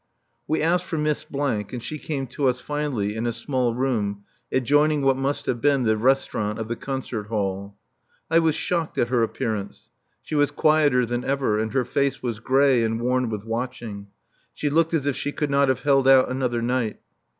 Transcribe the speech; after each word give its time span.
We 0.47 0.63
asked 0.63 0.85
for 0.85 0.97
Miss, 0.97 1.27
and 1.31 1.83
she 1.83 1.99
came 1.99 2.25
to 2.29 2.47
us 2.47 2.59
finally 2.59 3.15
in 3.15 3.27
a 3.27 3.31
small 3.31 3.75
room 3.75 4.23
adjoining 4.51 5.03
what 5.03 5.15
must 5.15 5.45
have 5.45 5.61
been 5.61 5.83
the 5.83 5.95
restaurant 5.95 6.57
of 6.57 6.67
the 6.69 6.75
concert 6.75 7.27
hall. 7.27 7.75
I 8.27 8.39
was 8.39 8.55
shocked 8.55 8.97
at 8.97 9.09
her 9.09 9.21
appearance. 9.21 9.91
She 10.23 10.33
was 10.33 10.49
quieter 10.49 11.05
than 11.05 11.23
ever 11.23 11.59
and 11.59 11.71
her 11.73 11.85
face 11.85 12.23
was 12.23 12.39
grey 12.39 12.83
and 12.83 12.99
worn 12.99 13.29
with 13.29 13.45
watching. 13.45 14.07
She 14.55 14.71
looked 14.71 14.95
as 14.95 15.05
if 15.05 15.15
she 15.15 15.31
could 15.31 15.51
not 15.51 15.69
have 15.69 15.81
held 15.81 16.07
out 16.07 16.31
another 16.31 16.63
night. 16.63 16.97